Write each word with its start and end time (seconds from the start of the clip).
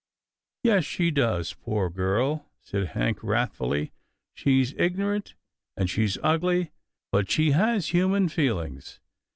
"Yes 0.63 0.83
she 0.83 1.11
does, 1.11 1.53
poor 1.53 1.87
girl," 1.91 2.49
said 2.63 2.87
Hank 2.97 3.19
wrathfuUy." 3.19 3.91
She's 4.33 4.73
ignorant, 4.73 5.35
and 5.77 5.91
she's 5.91 6.17
ugly, 6.23 6.71
but 7.11 7.29
she 7.29 7.51
has 7.51 7.89
human 7.89 8.27
feelings. 8.27 8.99